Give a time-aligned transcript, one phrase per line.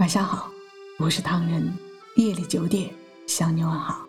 [0.00, 0.50] 晚上好，
[0.98, 1.70] 我是唐人。
[2.16, 2.88] 夜里九点
[3.26, 4.06] 向你问好。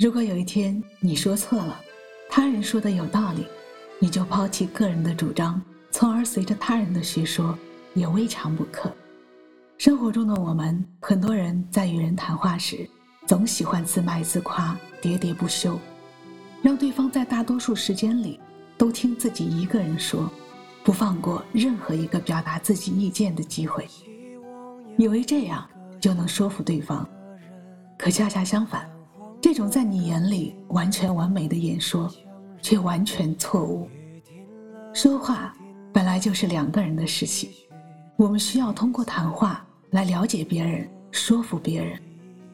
[0.00, 1.80] 如果有一天你说错了，
[2.28, 3.46] 他人说的有道理，
[4.00, 7.56] 你就抛弃个人的主张，从而随着他人的学说，
[7.94, 8.92] 也未尝不可。
[9.78, 12.90] 生活中的我们，很多人在与人谈话时，
[13.28, 15.78] 总喜欢自卖自夸，喋喋不休，
[16.62, 18.40] 让对方在大多数时间里
[18.76, 20.28] 都听自己一个人说，
[20.82, 23.88] 不放过任何一个表达自己意见的机会。
[25.02, 25.68] 以为这样
[26.00, 27.04] 就能说服对方，
[27.98, 28.88] 可恰恰相反，
[29.40, 32.08] 这种在你眼里完全完美的演说，
[32.60, 33.88] 却完全错误。
[34.94, 35.52] 说话
[35.92, 37.50] 本来就是两个人的事情，
[38.16, 42.00] 我们需要通过谈话来了解别人，说服别人。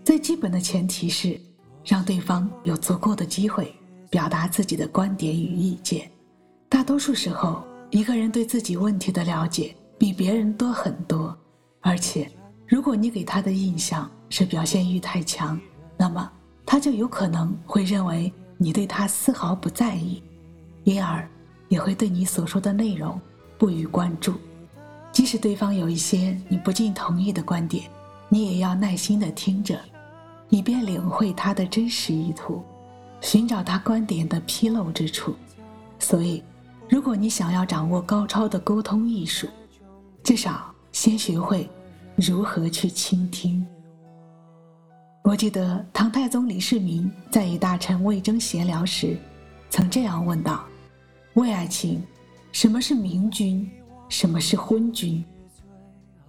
[0.02, 1.38] 最基本的前提是，
[1.84, 3.74] 让对方有足够的机会
[4.08, 6.10] 表达自己的观点与意见。
[6.66, 11.36] 大多数时候，一个人对自己问题的了解比别人多很多。
[11.80, 12.28] 而且，
[12.68, 15.58] 如果你给他的印象是表现欲太强，
[15.96, 16.30] 那么
[16.66, 20.22] 他就有可能会认为你对他丝毫不在意，
[20.84, 21.26] 因而
[21.68, 23.18] 也会对你所说的内容
[23.56, 24.34] 不予关注。
[25.10, 27.90] 即使对方有一些你不尽同意的观点，
[28.28, 29.80] 你也要耐心的听着，
[30.50, 32.62] 以便领会他的真实意图，
[33.22, 35.34] 寻找他观点的纰漏之处。
[35.98, 36.44] 所以，
[36.86, 39.48] 如果你想要掌握高超的沟通艺术，
[40.22, 40.74] 至少。
[40.90, 41.68] 先学会
[42.18, 43.64] 如何去倾听。
[45.22, 49.16] 我记得唐太宗李世民在与大臣魏征闲聊时，
[49.70, 50.64] 曾这样问道
[51.34, 52.02] ：“魏爱卿，
[52.50, 53.70] 什么是明君？
[54.08, 55.24] 什么是昏君？”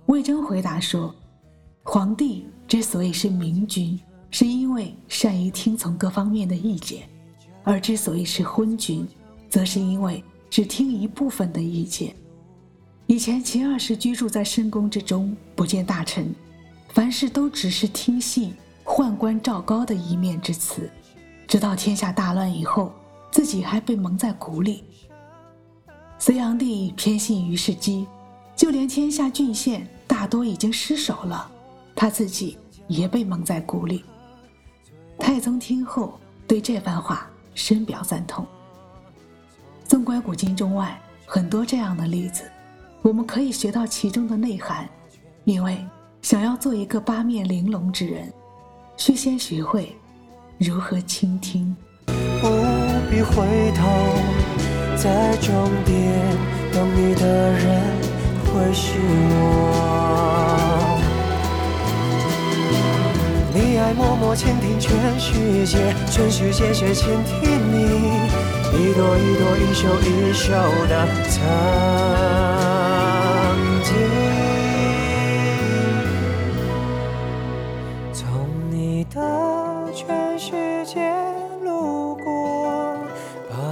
[0.05, 1.13] 魏征回答说
[1.81, 7.01] ：“皇帝之所以是明君，是因为善于听从各方面的意见；
[7.63, 9.07] 而之所以是昏君，
[9.49, 12.15] 则是因为只听一部分的意见。”
[13.09, 16.31] 以前秦二世居住在深宫之中，不见大臣，
[16.89, 18.53] 凡事都只是听信
[18.85, 20.87] 宦官赵高的一面之词。
[21.47, 22.93] 直到天下大乱以后，
[23.31, 24.83] 自己还被蒙在鼓里。
[26.19, 28.05] 隋炀帝偏信于世基，
[28.55, 31.49] 就连天下郡县大多已经失守了，
[31.95, 34.05] 他自己也被蒙在鼓里。
[35.17, 38.45] 太宗听后对这番话深表赞同。
[39.83, 42.43] 纵观古今中外，很多这样的例子。
[43.01, 44.85] 我们可以学到其中的内涵，
[45.45, 45.77] 因为
[46.21, 48.29] 想要做一个八面玲珑之人，
[48.97, 49.95] 需先学会
[50.57, 51.73] 如何倾听。
[52.05, 52.13] 不
[53.09, 53.87] 必回头，
[54.97, 56.37] 在终点
[56.73, 57.81] 等你的人
[58.45, 60.99] 会是我。
[63.53, 67.77] 你爱默默倾听全世界，全世界却倾听你，
[68.73, 70.51] 一朵一朵，一袖一袖
[70.89, 71.07] 的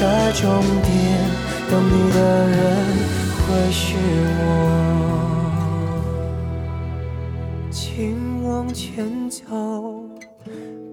[0.00, 0.48] 在终
[0.80, 1.30] 点
[1.70, 2.58] 等你的人
[3.36, 3.98] 会是
[4.38, 4.42] 我，
[7.70, 9.44] 请往前走，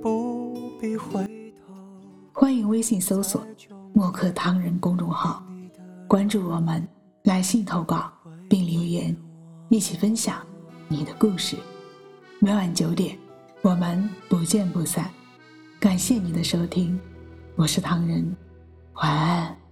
[0.01, 1.23] 不必回
[1.66, 1.73] 头。
[2.34, 3.47] 欢迎微信搜索
[3.95, 5.41] “墨客唐人”公众号，
[6.06, 6.85] 关注我们，
[7.24, 8.12] 来信投稿
[8.50, 9.16] 并留言，
[9.69, 10.35] 一起分享
[10.89, 11.56] 你的故事。
[12.39, 13.18] 每晚九点，
[13.62, 15.09] 我们不见不散。
[15.79, 17.00] 感谢你的收听，
[17.56, 18.35] 我是唐人。
[18.97, 19.66] 晚安。